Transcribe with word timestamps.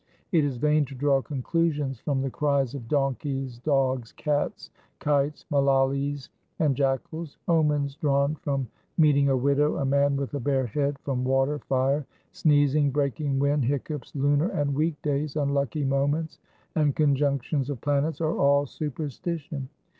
It 0.31 0.43
is 0.43 0.57
vain 0.57 0.83
to 0.85 0.95
draw 0.95 1.21
conclusions 1.21 1.99
from 1.99 2.23
the 2.23 2.31
cries 2.31 2.73
of 2.73 2.87
donkeys, 2.87 3.59
dogs, 3.59 4.11
cats, 4.13 4.71
kites, 4.97 5.45
malalis 5.51 6.29
2 6.57 6.63
and 6.65 6.75
jackals. 6.75 7.37
Omens 7.47 7.97
drawn 7.97 8.33
from 8.33 8.67
meeting 8.97 9.29
a 9.29 9.37
widow, 9.37 9.77
a 9.77 9.85
man 9.85 10.17
with 10.17 10.33
a 10.33 10.39
bare 10.39 10.65
head, 10.65 10.97
from 11.03 11.23
water, 11.23 11.59
fire, 11.59 12.03
sneezing, 12.31 12.89
breaking 12.89 13.37
wind, 13.37 13.63
hiccups, 13.65 14.15
lunar 14.15 14.49
and 14.49 14.73
week 14.73 14.99
days, 15.03 15.35
unlucky 15.35 15.83
moments, 15.83 16.39
and 16.75 16.95
conjunctions 16.95 17.69
of 17.69 17.79
planets 17.79 18.19
are 18.21 18.35
all 18.39 18.65
superstition. 18.65 19.69